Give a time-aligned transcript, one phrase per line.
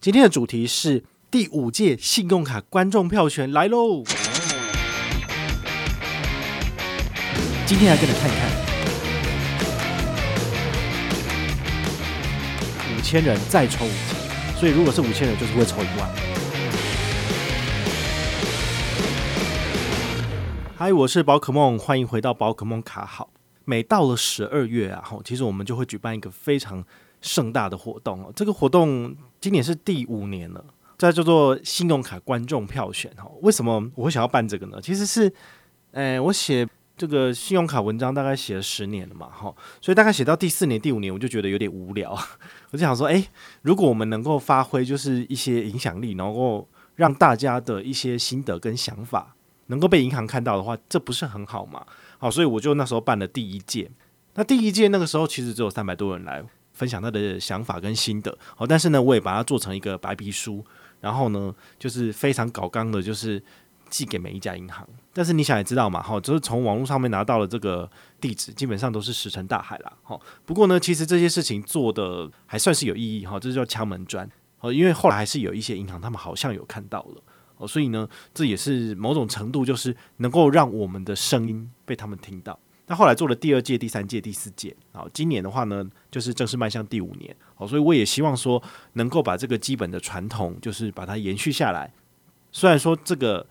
[0.00, 4.04] 今天的主题是第五届信用卡观众票选来喽！
[7.66, 8.48] 今天来跟你看一看，
[12.96, 16.08] 五千人再抽五千，所以如果是五千人，就是会抽一万。
[20.76, 23.30] 嗨，我是宝可梦，欢迎回到宝可梦卡好。
[23.64, 26.84] 每到了十二月啊，其实我们就会举办一个非常
[27.20, 28.32] 盛大的活动哦。
[28.34, 30.64] 这个活动今年是第五年了，
[30.96, 33.30] 这叫做信用卡观众票选哈。
[33.42, 34.80] 为什么我会想要办这个呢？
[34.82, 35.32] 其实是，
[35.92, 42.10] 诶，我写这个信用卡文章大概写了十年了嘛，哈，所以大概写到第四年、第五年，我就觉得有点无聊。
[42.70, 43.24] 我就想说，诶，
[43.62, 51.86] 如果我们能够发挥就是一些影响力，然后让大家的一些心得跟想法能够被银行看到的话，这不是很好吗？
[52.18, 53.88] 好，所以我就那时候办了第一届。
[54.34, 56.44] 那第一届那个时候其实只有三百多人来。
[56.78, 60.64] 分享他的想法跟心得，好，但是呢，我也把它做成一个白皮书，
[61.00, 63.42] 然后呢，就是非常搞刚的，就是
[63.90, 64.88] 寄给每一家银行。
[65.12, 69.92] 但是你想也知道嘛，哈，就是从网络上面拿到了这个地址，基本上都是石沉大海啦。
[70.04, 74.30] 好，不过呢，其实这些事情做的还算是有意义，哈，这就叫敲门砖。
[74.58, 77.22] 好，因为后来还是有一些银行，他们好像有看到了，
[77.56, 82.56] 哦，所以呢，这也是某种程度就是能够让我们的声音被他们听到。
[82.88, 88.62] 那后来做了第二届、第三届、第四届，好，今年的话呢，就是正式迈向第五年，好，所以我也希望说
[88.94, 91.92] 能够把这个基本的传统，就是把它延续下来。
[92.50, 93.46] 虽然说这个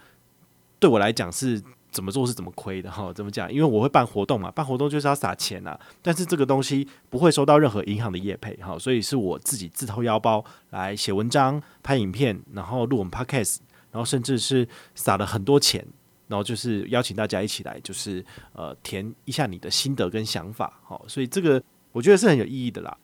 [0.79, 3.51] 对我来讲是怎么做是怎么亏的哈，怎么讲？
[3.53, 13.57] 因为我会办活动嘛，办活动就是要撒钱呐，但是这个东西不会收到任何银行的业配哈，所以是我自己自掏腰包来写文章、拍影片，然后录我们 Podcast，
[13.91, 15.85] 然后甚至是撒了很多钱。
[16.27, 21.61] 然后就是邀请大家一起来，就是呃填一下你的心得跟想法，好，所以这个
[21.91, 22.97] 我觉得是很有意义的啦。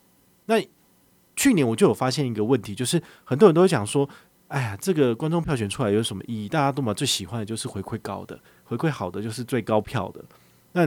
[0.45, 0.61] 那
[1.35, 4.07] 去年我就有发现一个问题，就是很多人都会讲说，
[4.49, 6.49] 哎呀，这个观众票选出来有什么意义？
[6.49, 10.23] 大家都嘛最喜欢的就是回馈高的，回馈好的就是最高票的。
[10.73, 10.85] 那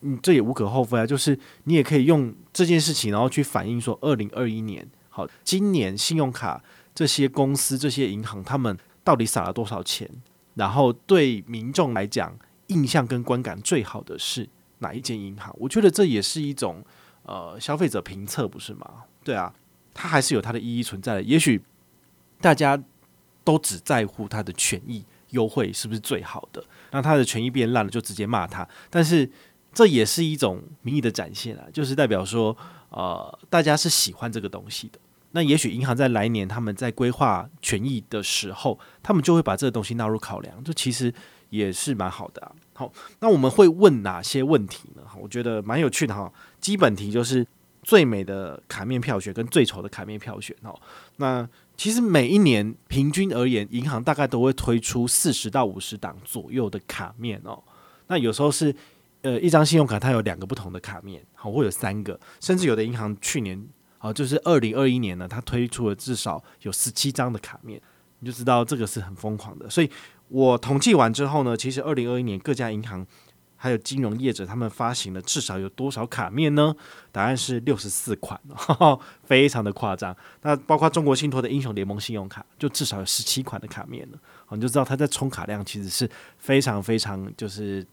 [0.00, 6.62] 你这也无可厚非啊，就是你也可以用这件事情，然后去反映说，二零二一年好，今年信用卡
[6.94, 10.10] 这些公司、这些银行，他们到底撒了多少钱？
[10.56, 12.36] 然后对民众来讲，
[12.66, 14.48] 印象跟观感最好的是
[14.80, 15.54] 哪一间银行？
[15.58, 16.84] 我觉得这也是一种
[17.22, 19.04] 呃消费者评测，不是吗？
[19.22, 19.54] 对啊，
[19.94, 21.22] 它还是有它的意义存在的。
[21.22, 21.62] 也许
[22.40, 22.82] 大家
[23.44, 28.66] 都只在乎它的权益优惠是不是最好的，那它的权益变烂了就直接骂它。
[28.90, 29.30] 但是
[29.72, 32.56] 这也是一种民意的展现啊，就是代表说
[32.88, 34.98] 呃大家是喜欢这个东西的。
[35.36, 41.12] 那也许银行在来年他们在规划权益的时候，他们就会把这个东西纳入考量，这其实
[41.50, 42.50] 也是蛮好的啊。
[42.72, 45.02] 好，那我们会问哪些问题呢？
[45.20, 46.32] 我觉得蛮有趣的哈。
[46.58, 47.46] 基本题就是
[47.82, 50.74] 最美的卡面票选跟最丑的卡面票选哦。
[51.16, 57.62] 那其实每一年平均而言，银行大概都会推出四十到五十档左右的卡面哦。
[58.06, 58.74] 那有时候是
[59.20, 63.62] 呃一张信用卡它有两个不同的卡面，好，会有三个，甚至有的银行去年。
[63.98, 67.80] 好，就是二零二一年呢，它推出了至少有十七张的卡面，
[68.20, 69.68] 你就知道这个是很疯狂的。
[69.70, 69.90] 所以
[70.28, 73.06] 我统计完之后呢，其实二零二一年各家银行
[73.56, 76.76] 还有金融业者他们发行了至少有多少卡面呢？
[77.10, 80.14] 答案是六十四款，呵呵，非常的夸张。
[80.42, 84.18] 那包括中国信托的英雄联盟信用卡，就至少有十七款的卡面了。
[84.44, 87.84] 好，你就知道它在充卡量其实是非常非常就是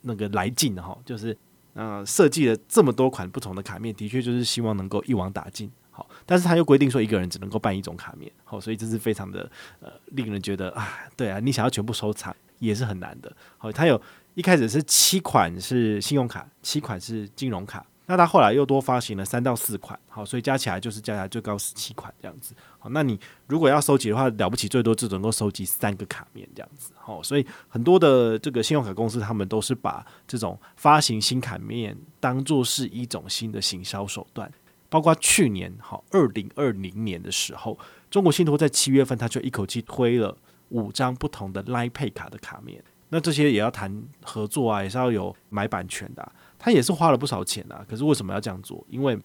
[0.00, 1.36] 那个来劲的哈，就是。
[1.74, 5.70] 那，设计了这么多款不同的卡面，的确就是希望能够一网打尽。
[5.90, 9.48] 好，但是他又规定说一个人只能够办一种卡面，好，所以这是非常的
[9.80, 13.32] 呃令人觉得啊，对啊，你想要全部收藏也是很难的。
[13.58, 14.00] 好，他有
[14.34, 17.84] 一开始是七款是信用卡，七款是金融卡。
[18.06, 22.54] 那他后来又多发行了三到四款，好，所以加起来就是加起来最高十七款这样子。
[22.78, 26.92] 好，那你如果要收集的话，了不起最多只能够收集三个卡面这样子。
[26.96, 34.52] 好，所以很多的这个信用卡公司，他们都是把这种发行新卡面当做是一种新的行销手段。
[34.90, 37.78] 包括去年，好，二零二零年的时候，
[38.10, 40.36] 中国信托在七月份，他就一口气推了
[40.68, 42.84] 五张不同的 lipak 卡的卡面。
[43.08, 46.32] 那这些也要谈合作啊，也是要有买版权的。
[46.64, 48.82] 他也是花了不少钱啊，可是为什么要这样做？
[48.88, 49.18] 因为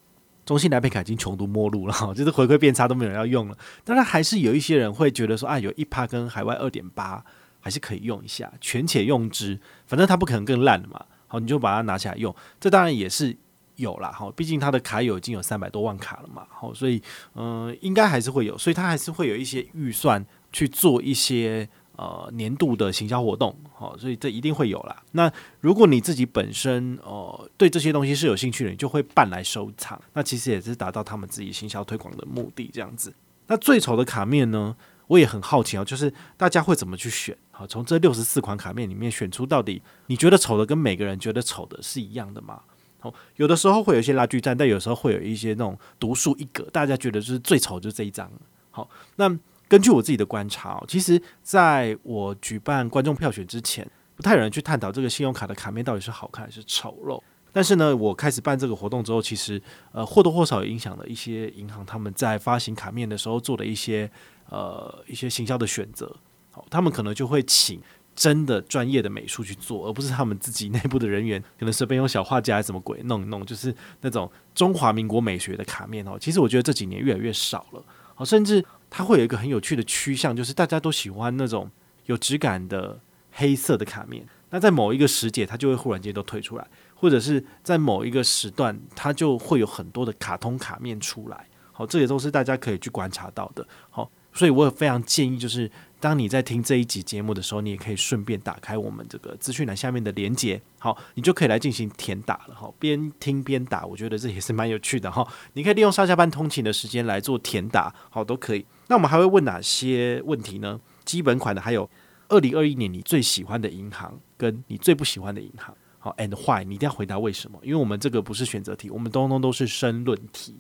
[0.45, 3.57] 中信来配卡已经穷途末路了， 就是回馈变差都没有人要用了。
[3.86, 7.24] 当然还是有一些人会觉得说啊，有一趴跟海外二点八
[7.62, 9.57] 还是可以用一下，权且用之，
[9.88, 11.06] 反正它不可能更烂的嘛。
[11.27, 13.33] 好，你就把它拿起来用，这当然也是
[13.77, 14.12] 有啦。
[14.12, 16.45] 好，毕竟它的卡友已经有三百多万卡了嘛。
[16.50, 17.01] 好，所以
[17.36, 21.69] 嗯、应该还是会有，所以它还是会有一些预算去做一些。
[22.00, 25.04] 呃，年度的行销活动，好，所以这一定会有啦。
[25.12, 25.30] 那
[25.60, 30.01] 如果你自己本身呃对这些东西是有兴趣的，你就会办来收藏。
[30.13, 33.13] 那其实也是达到他们自己行销推广的目的，这样子。
[33.48, 34.78] 那最丑的卡面呢？
[35.07, 37.36] 我也很好奇啊，就是大家会怎么去选？
[37.51, 42.62] 好，从这六十四款卡面里面选出到底你觉得丑的跟每个人觉得丑的是一样的吗？
[43.00, 48.31] 好，有的时候会有一些拉锯战，但有时候会有一些那种独树一格，大家觉得就是最丑就是这一张。
[48.72, 48.88] 好，
[49.18, 49.28] 那
[49.69, 57.21] 根据我自己的观察，其实在我举办观众票选之前，不太有人去探讨这个信用卡的卡面到底是好看还是丑陋。
[57.54, 59.62] 但是呢，我开始办这个活动之后，其实
[59.94, 64.12] 呃或多或少影响了一些银行他们在发行卡面的时候做的一些。
[64.51, 66.12] 呃，一些行销的选择，
[66.50, 67.80] 好，他们可能就会请
[68.15, 76.18] 真的专业的美术去做，而不是他们自己内部的人员可能随便用小画家还是什么鬼弄一弄，就是那种中华民国美学的卡面哦。
[76.19, 77.83] 其实我觉得这几年越来越少了，
[78.15, 81.69] 好，甚至它会有一个很有趣的趋向，就是大家都喜欢那种
[82.06, 83.00] 有质感的
[83.31, 84.27] 黑色的卡面。
[84.50, 91.47] 那在某一个时节，它就会忽然间都推出来，或者是在某一个时段，它就会有很多的卡通卡面出来。
[91.71, 93.68] 好，这也都是大家可以去观察到的。
[93.89, 94.09] 好。
[94.33, 102.71] 所以，我也非常建议，就是当你在听这一集节目的时候，你也可以顺便打开我们这个资讯栏下面的连接，好，你就可以来进行填打了哈。
[102.79, 105.27] 边听边打，我觉得这也是蛮有趣的哈。
[105.53, 108.65] 你可以利用上下班通勤的时间来做填打，好，都可以。
[108.87, 110.79] 那我们还会问哪些问题呢？
[111.03, 111.89] 基本款的，还有
[112.29, 116.63] 二零二一年你最喜欢的银行，跟你最不喜欢的银行，好，and why？
[116.63, 117.59] 你一定要回答为什么？
[117.63, 120.55] 因为我们这个不是选择题，我们通通都是申论题。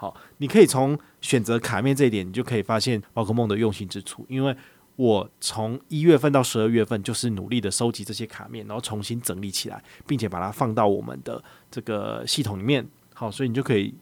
[0.00, 4.24] 好，你可以从选择卡面这一点，你就可以发现宝可梦的用心之处。
[4.30, 4.56] 因为
[4.96, 12.88] 我从一月份到十二月份，就是努力的收集这些卡面，然后重新整理起来，并且把它放到我们的这个系统里面。
[13.12, 13.94] 好，所以你就可以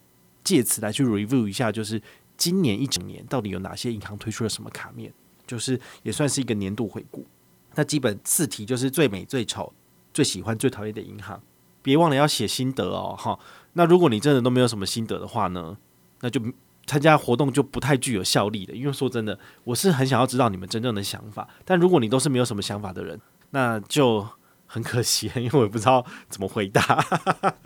[0.44, 2.00] 借此来去 review 一下，就是
[2.36, 5.12] 今年一整年到底有哪些银行推出了什么卡面，
[5.48, 7.26] 就是也算是一个年度回顾。
[7.74, 9.72] 那基本四题就是最美、最丑、
[10.14, 11.42] 最喜欢、最讨厌的银行，
[11.82, 13.16] 别忘了要写心得哦。
[13.18, 13.36] 哈，
[13.72, 15.76] 那如果你真的都没有什么心得的话呢？
[16.20, 16.40] 那就
[16.86, 21.48] 参加活动就不太具有效力的，因为说真的，我是很想要知道你们真正的想法。
[21.64, 23.20] 但如果你都是没有什么想法的人，
[23.50, 24.26] 那就
[24.66, 27.04] 很可惜， 因为我也不知道怎么回答。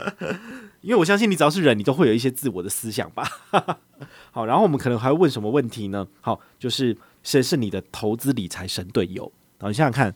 [0.82, 3.26] 因为我相信你只要是人，你都会有一些自我的思想吧。
[4.32, 6.06] 好，然后我们可能还会问什么问题呢？
[6.20, 9.30] 好，就是谁是你的投资理财神队友？
[9.60, 10.14] 好，你想想看，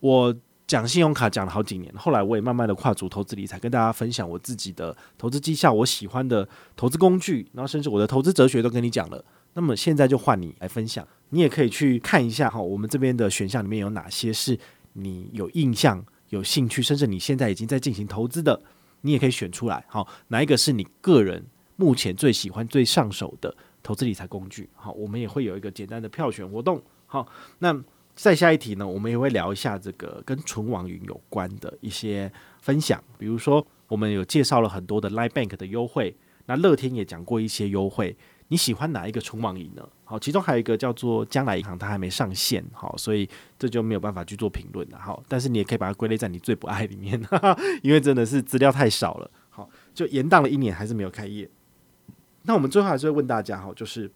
[0.00, 0.34] 我。
[0.68, 9.24] 讲信用卡讲了好几年，后来我也慢慢的跨足投资理财，跟大家分享我自己的投资绩效，我喜欢的投资工具，然后甚至我的投资哲学都跟你讲了。
[9.54, 14.56] 那么现在就换你来分享，你也可以去看一下哈，我们这边的选项里面有哪些是
[14.92, 18.60] 你有印象、有兴趣，甚至你现在已经在进行投资的，
[19.00, 19.82] 你也可以选出来。
[19.88, 21.42] 好，哪一个是你个人
[21.76, 24.68] 目前最喜欢、最上手的投资理财工具？
[24.74, 26.82] 好，我们也会有一个简单的票选活动。
[27.06, 27.26] 好，
[27.60, 27.82] 那。
[28.18, 32.30] 再下一题呢，我们也会聊一下这个跟纯网银有关的一些
[32.60, 36.16] 分享，比如说我们有介绍了很多的 Line Bank 的优惠，
[36.46, 38.16] 那乐天也讲过一些优惠，
[38.48, 39.88] 你喜欢哪一个纯网银呢？
[40.02, 51.48] 好，其中还有一个叫做将来银行，它还没上线，好，所以这就没有办法去做评论了，好，但是你也可以把它归类在你最不爱里面，哈哈，因为真的是资料太少了，好，就延宕了一年还是没有开业。
[52.42, 54.10] 那我们最后还是会问大家，哈，就是。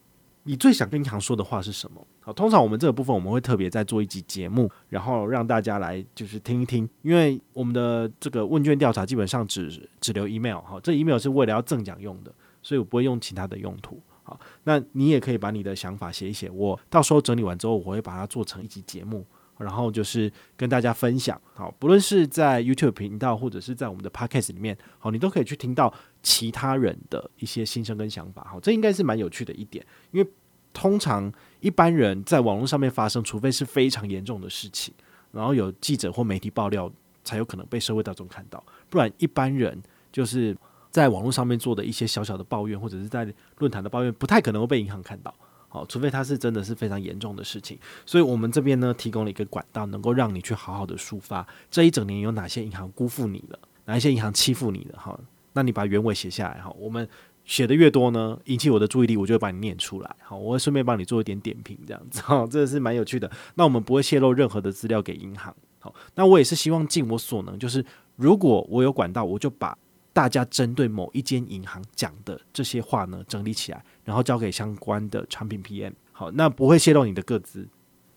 [0.45, 2.05] 你最想跟银行说的话是什么？
[2.21, 14.01] 好，通常我们这个部分我们会特别再做一集节目，然后让大家来就是听一听，因为我们的这个问卷调查基本上只只留 email，好，这 email 是为了要赠奖用的，所以我不会用其他的用途。
[14.25, 19.25] 好，那你也可以把你的想法写一写，我到时候整理完之后，我会把它做成一集节目。
[19.59, 30.29] 然后就是跟大家分享，好，不论是在 YouTube 频道或者是在我们的 Podcast 里面，好，你都可以去听到其他人的一些心声跟想法，好，这应该是蛮有趣的一点，因为
[30.73, 34.93] 通常一般人在网络上面发生，除非是非常严重的事情，
[35.31, 36.91] 然后有记者或媒体爆料，
[37.25, 40.57] 才有可能被社会大众看到，不然一般人就是
[40.91, 43.27] 在网络上面做的一些小小的抱怨，或者是在
[43.59, 45.35] 论坛的抱怨，不太可能会被银行看到。
[45.69, 54.99] 好，除非它是真的是非常严重的事情，所以我们这边呢提供了一个管道，能够让你去好好的抒发这一整年有哪些银行辜负你了，哪一些银行欺负你了。
[54.99, 55.19] 好，
[55.55, 56.61] 那你把原委写下来。
[56.61, 57.09] 好，我们
[57.53, 60.17] 写的越多呢，引起我的注意力，我就会把你念出来。
[60.23, 62.23] 好，我会顺便帮你做一点点评，这样子。
[62.23, 63.31] 好，这是蛮有趣的。
[63.57, 65.55] 那我们不会泄露任何的资料给银行。
[65.79, 67.85] 好，那我也是希望尽我所能，就是
[68.17, 69.77] 如果我有管道，我就把。
[70.15, 75.93] 大家针对某一间银行讲的这些话呢，整理起来，然后交给相关的产品 PM。
[76.13, 77.67] 好，那不会泄露你的个资，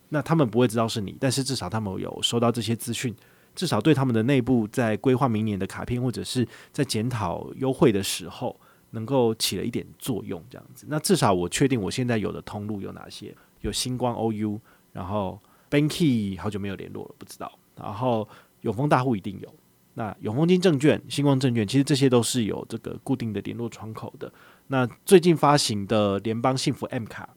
[0.10, 3.16] 那他们不会知道是你，但是至少他们有收到这些资讯，
[3.56, 8.60] 至少对他们的内部在规划明年的卡片或者是在检讨优惠的时候，
[8.96, 10.44] 能够起了一点作用。
[10.50, 13.36] 这样子，那至少我确定我现在有的通路有哪些？
[13.62, 14.60] 有星光 OU，
[14.94, 17.52] 然后 Banky 好久没有联络了，不知道。
[17.76, 18.28] 然后
[18.62, 19.54] 永丰大户一定有。
[19.96, 24.32] 那永丰金证券、星光证券，其实这些都是有这个固定的联络窗口的。
[24.68, 27.30] 那最近发行的联邦幸福 M 卡，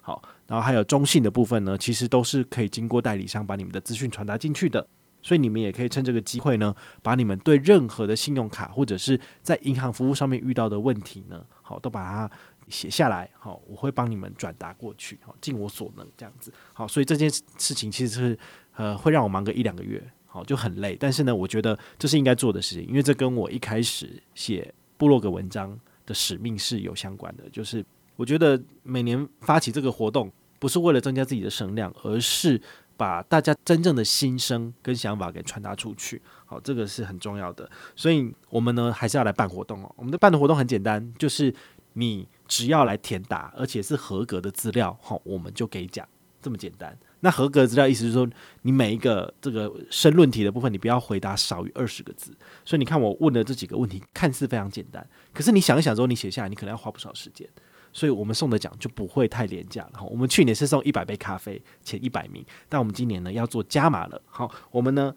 [0.00, 4.86] 好，然后还有中信的部分呢，其实都是可以经过代理商把你们的资讯传达进去的。
[5.24, 12.30] 所以你们也可以趁这个机会呢，把你们对任何的信用卡或者是在银行服务上面遇到的问题呢，好，都把它
[12.68, 18.38] 写下来，好，我会帮你们转达过去，好，尽我所能这样子，好，所以这件事情其实是
[18.76, 27.82] 呃会让我忙个一两个月，好，就很累，但是呢，我觉得这是应该做的事情，因为这跟我一开始写部落格文章的使命是有相关的，就是
[28.16, 32.60] 我觉得每年发起这个活动，不是为了增加自己的声量，而是。
[32.96, 37.68] 把大家真正的心声跟想法给传达出去，好，这个是很重要的。
[37.96, 39.92] 所以，我们呢还是要来办活动哦。
[39.96, 41.54] 我们的办的活动很简单，就是
[41.94, 46.06] 你只要来填答，而且是合格的资料，好，我们就给奖，
[46.40, 46.96] 这么简单。
[47.20, 48.28] 那合格资料意思是说，
[48.62, 52.36] 你每一个这个申论题的部分，你不要回答少于二十个字。
[52.64, 57.48] 所以，你看我问的这几个问题，看似非常简单，可是你想一想之后，你写下来，你可能要花不少时间。
[57.94, 60.04] 所以我们送的奖就不会太廉价了哈。
[60.10, 64.20] 我们去年是送一百杯咖啡，前一百名，但我们今年呢要做加码了。
[64.26, 65.14] 好，我们呢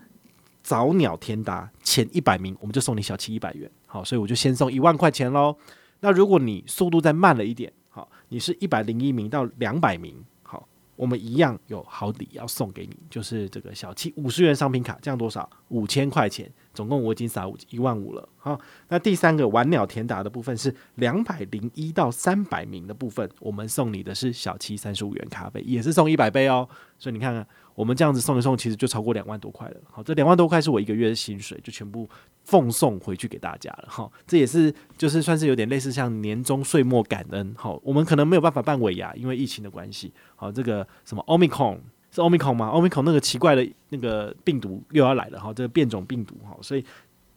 [0.64, 3.70] 早鸟天达前一百名，我们就送你小七一百元。
[3.88, 5.58] 好，所以我就先送一万块钱喽。
[6.00, 10.24] 那如果你速度再慢了一点，好，你是一百零一名到两百名。
[10.44, 15.50] 好我们一样有好礼要送给你，就是这个小七五十元商品卡，这样多少？
[15.70, 18.30] 五千块钱，总共我已经撒五一万五了。
[18.38, 26.70] 好，那第三个玩鸟填答的部分是两百零一到三百名的部分，我们送你的是小七三十五元咖啡，也是送一百杯哦。
[27.00, 29.78] 所以你看看，我们这样子送一送，其实就超过两万多块了。
[29.92, 32.08] 好，这两万多块是我一个月的薪水，就全部
[32.44, 33.86] 奉送回去给大家了。
[33.88, 37.54] 好，这也是就是算是有点类似像年终岁末感恩。
[37.58, 40.14] 好，我们可能没有办法办尾牙，因为疫情的关系。
[40.36, 41.80] 好，这个什么 Omicron
[42.18, 45.40] 是 Omicron 吗？Omicron 那个奇怪的那个病毒又要来了。
[45.40, 46.36] 哈，这个变种病毒。
[46.44, 46.84] 哈，所以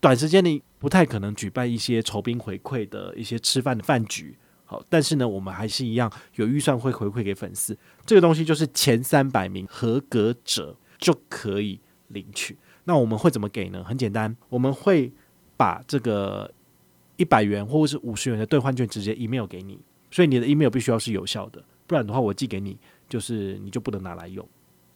[0.01, 4.37] 短时间内不太可能举办一些酬宾回馈的一些吃饭的饭局。
[4.65, 7.77] 好，但是呢，我们还是一样有预算会回馈给粉丝。
[8.07, 12.57] 这个东西就是前三百名合格者就可以领取。
[12.85, 13.85] 那我们会怎么给呢？
[13.85, 15.13] 很简单，我们会
[15.57, 16.51] 把这个
[17.17, 19.79] 一百元或者是五十元的兑换券直接 email 给你，
[20.11, 24.49] 所以你的 email 必须要是有效的，不然的话我寄给你，就是你就不能拿来用。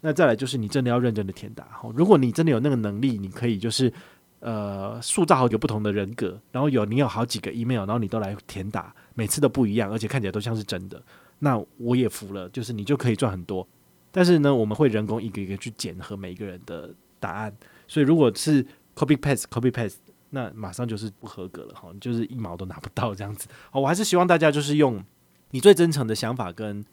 [0.05, 1.67] 那再来就是你真的要认真的填答。
[1.73, 3.93] 好，如果你真的有那个能力，你可以就是。
[4.41, 11.03] 呃，塑造好几个不同的人格，然后有你有好几个 email，然后你都来填答，每次都不一样，而且看起来都像是真的。
[11.39, 13.67] 那我也服了，就是你就可以赚很多。
[14.13, 17.57] 但是呢，我们会人工一个一个去检核每一个人的答案，
[17.89, 18.63] 所以如果是
[18.95, 19.97] copy paste copy paste，
[20.29, 23.49] 那马上就是不合格了哈，就是一毛都拿不到这样子。
[23.71, 25.03] 好，我还是希望大家就是用
[25.53, 26.85] 你最真诚的想法跟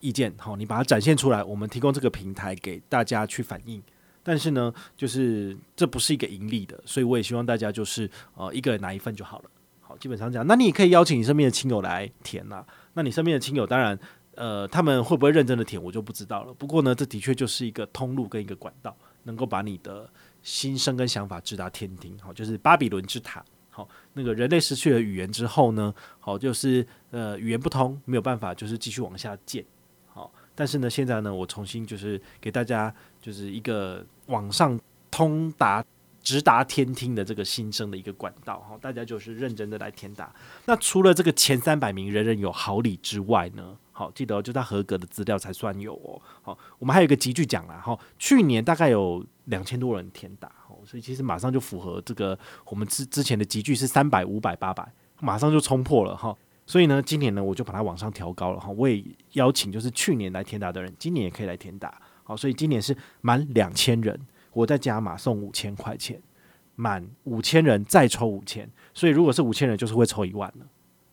[0.00, 3.82] 意见，好，你把它展现出来，我们提供这个平台给大家去反映。
[4.22, 9.50] 但是呢，就是这不是一个盈利的，所以我也希望大家就是呃一个人拿一份就好了。
[9.80, 10.46] 好，基本上这样。
[10.46, 12.66] 那你也可以邀请你身边的亲友来填呐、啊。
[12.92, 13.98] 那你身边的亲友，当然
[14.34, 16.52] 呃他们会不会认真的填，我就不知道了。
[16.52, 20.08] 不过呢，这的确就是一个通路跟一个管道，能够把你的
[20.42, 22.18] 心声跟想法直达天庭。
[22.18, 23.42] 好，就是巴比伦之塔。
[23.70, 29.64] 好，那个人类失去了语言之后呢，好就是呃语言不通，没有办法就是继续往下建。
[30.60, 34.78] 但是呢，现在呢，我重新就是给大家就是一个网上
[35.10, 35.82] 通达
[36.22, 40.30] 直达天听的这个新生的一个管道哈，大家就是认真的来填答。
[40.66, 46.20] 那除了这个前三百名人人有好礼之外呢，好记得哦就他合格的资料才算有哦。
[46.42, 54.86] 好，我们还有一个级距奖啦哈，去年大概有两千多人填答，哦，所以其实马上就符合这个我们之之前的级距是三百、五百、八百，
[55.20, 56.36] 马上就冲破了哈。
[56.70, 58.68] 所以呢，今年呢，我就把它往上调高了哈。
[58.68, 62.00] 我也邀请就是去年来填答的人，今年也可以来填答。
[62.22, 64.16] 好，所以今年是满两千人，
[64.52, 66.16] 我再加码送五千块钱；
[66.76, 68.70] 满五千人再抽五千。
[68.94, 70.66] 所以如果是五千人，就是会抽一万了。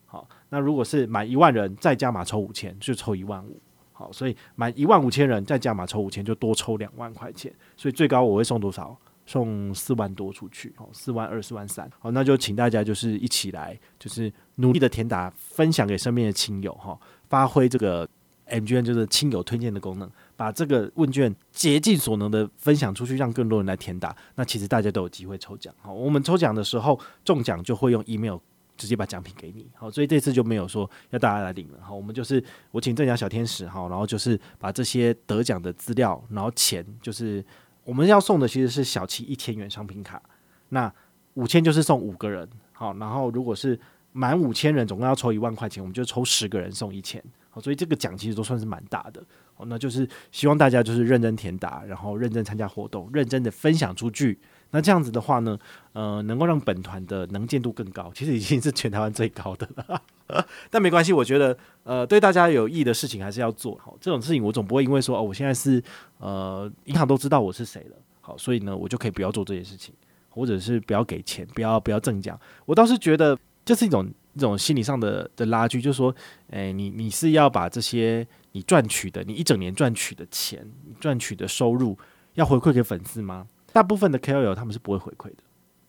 [0.06, 3.60] 好，那如果是满一万人再加码抽五千，就抽一万五。
[3.92, 7.52] 好，所以满一万五千人再加码抽五千，就多抽两万块钱。
[7.76, 8.96] 所以最高我会送多少？
[9.28, 18.08] 送四万多出去，哦，四万二、四万三，好，那就请大家就是一起来，就是努力的填答，分享给身边的亲友，哈，发挥这个
[18.46, 24.16] MGM 就是亲友推荐的功能，把这个问卷竭尽所能的分享出去，让更多人来填答。
[24.36, 28.38] 那其实大家都有机会抽奖，好，我们抽奖的时候中奖就会用 email
[28.78, 37.44] 直接把奖品给你，好，所以这次就没有说要大家来领了，好，我们就是我请正奖小天使，哈，然后就是把这些得奖的资料，然后钱就是。
[37.88, 40.20] 我们要送的其实是小七一千元商品卡，
[40.68, 40.92] 那
[41.32, 43.80] 五千就是送五个人，好，然后如果是
[44.12, 54.38] 满五千人，总共要抽一万块钱，我们就抽十个人送一千，好，所以这个奖其实都算是蛮大的，好那就是希望大家就是认真填答，然后认真参加活动，认真的分享出去。
[54.70, 55.58] 那这样子的话呢，
[55.92, 60.02] 呃，能够让本团的能见度更高， 其实已经是全台湾最高的了。
[60.70, 63.96] 但没关系，我觉得呃，对大家有益的事情还是要做好。
[63.98, 65.82] 这种事情我总不会因为说哦，我现在是
[66.18, 69.94] 呃，银行都知道我是谁了，好，所以呢，我就可以不要做这件事情，
[70.28, 72.38] 或者是不要给钱，不要不要赠奖。
[72.66, 76.14] 我倒是觉得这是一种一种心理上的的拉锯，就是说，
[76.50, 80.70] 诶，你你是要把这些你赚取的，你一整年赚取的钱，
[81.00, 81.96] 赚取的收入，
[82.34, 83.46] 要回馈给粉丝吗？
[83.72, 85.42] 大部分的 KOL 他们是不会回馈的，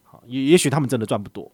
[0.04, 1.52] 好，也也许他们真的赚不多，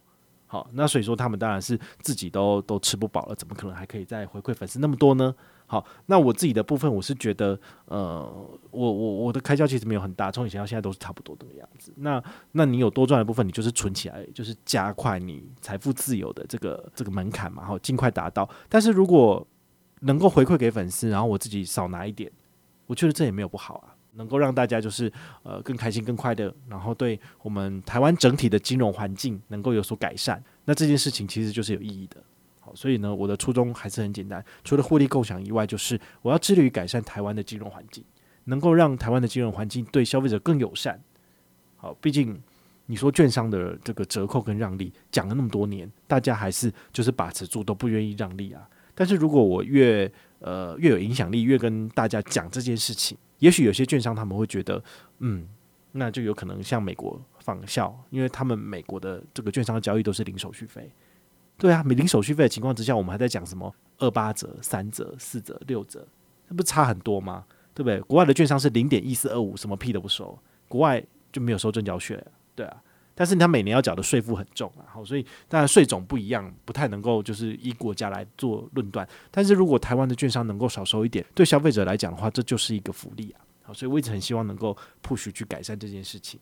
[0.47, 5.33] 好，那所以说他们当然是自己都都吃不饱了，怎么可能还可以再回馈粉丝那么多呢？
[5.67, 8.21] 好，那我自己的部分，我是觉得，呃，
[8.69, 11.91] 我我我的开销其实没有很大，从以前到现在都是差不多的样子。
[11.95, 18.47] 那那你有多赚的部分，你就是存起来，就是加快你财富自由的这个这个门槛嘛，好，尽快达到。
[18.69, 19.45] 但是如果
[20.01, 22.31] 能够回馈给粉丝，然后我自己少拿一点，
[22.85, 23.94] 我觉得这也没有不好啊。
[24.15, 25.11] 能够让大家就是
[25.43, 32.17] 呃更开心、更快乐，然后对我们台湾整体的金融环境能够有所改善，那这件事情其实就是有意义的。
[32.59, 38.03] 好，所以呢，我的初衷还是很简单，除了互利共享以外，就是我要致力于改善台湾的金融环境，
[38.45, 40.99] 能够让台湾的金融环境对消费者更友善。
[41.77, 42.41] 好，毕竟
[42.87, 48.67] 你说券商的这个折扣跟让利讲了那么多年，大家还是就是把持住，都不愿意让利啊。
[48.95, 53.17] 但是如果我越呃越有影响力，越跟大家讲这件事情。
[53.39, 54.83] 也许有些券商他们会觉得，
[55.19, 55.47] 嗯，
[55.91, 60.91] 那就有可能向美国仿效，因为他们美国的这个券商交易都是零手续费。
[61.57, 66.05] 对啊，没零手续费的情况之下，我们还在讲什么二八折、三折、四折、六折，
[66.47, 67.45] 那不差很多吗？
[67.73, 67.99] 对不对？
[68.01, 70.37] 国外的券商是零点一四二五，什么屁都不收，
[70.67, 72.21] 国外就没有收正交税，
[72.55, 72.81] 对啊。
[73.15, 79.07] 但是他每年要缴的税负很重啊，好，所以当然税种不一样，不太能够就是依国家来做论断。
[79.31, 83.39] 但是如果台湾的券商能够少收一点，对消费者来讲的话，这就是一个福利啊。
[83.63, 86.39] 好，所以我一直很希望能够 push 去改善这件事情。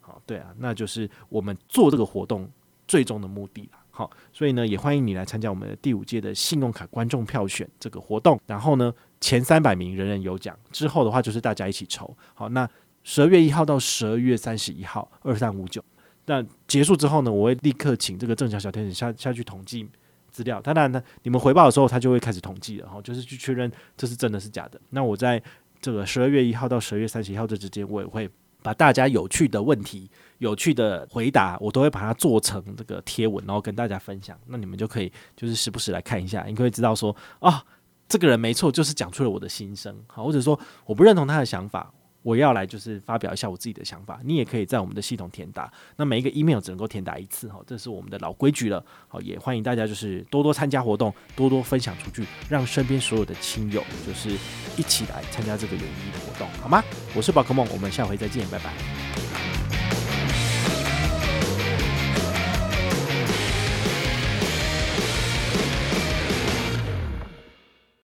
[0.00, 2.50] 好，对啊，那就是我们做这个活动
[2.88, 3.78] 最终的目的了。
[3.90, 8.38] 好，所以呢，也欢迎你来参加我们的第五届的信用卡观众票选这个活动。
[8.46, 12.14] 然后呢，前三百名人人有奖，之后的话就是大家一起抽。
[12.34, 12.68] 好，那
[13.04, 15.82] 十二月一号到十二月三十一号，二三五九。
[16.26, 19.88] 那结束之后呢，我会立刻请这个正巧小天使下下去统计
[20.30, 20.60] 资料。
[20.60, 24.80] 当然呢，你们回报的时候，他就会开始统计了哈，就是去确认这是真的是假的。
[24.90, 25.42] 那我在
[25.80, 28.28] 这个十二月一号到十二月三十一号这之间，我也会
[28.62, 34.36] 把大家有趣的问题、有趣的回答，我都会把它做成这个贴文，然后跟大家分享。
[34.46, 37.64] 那你们就可以就是时不时来看一下，你可以知道说啊，
[38.08, 41.92] 这个人没错，就是讲出了我的心声，好，或者说我不认同他的想法。
[42.26, 45.72] 我要来就是发表一下我自己的想法，你也可以在我们的系统填答。
[45.94, 48.84] 那每一个 email 只能够填答一次哈，这是我们的老规矩了。
[49.06, 54.30] 好，也欢迎大家就是多多参加活动，多多分享出去，让身边所有的亲友就是
[54.76, 56.82] 一起来参加这个有意义的活动，好吗？
[57.14, 59.25] 我是宝可梦，我们下回再见，拜拜。